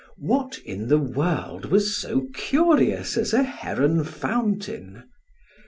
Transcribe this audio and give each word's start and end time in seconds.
What 0.17 0.57
in 0.65 0.87
the 0.87 0.97
world 0.97 1.65
was 1.65 1.95
so 1.95 2.25
curious 2.33 3.17
as 3.17 3.33
a 3.33 3.43
heron 3.43 4.03
fountain? 4.03 5.03